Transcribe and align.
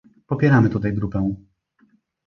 Popieramy 0.27 0.69
tutaj 0.69 0.93
grupę 0.93 1.35